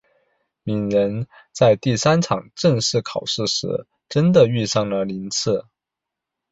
[0.63, 5.65] 鸣人在第三场正式考试时真的遇上了宁次。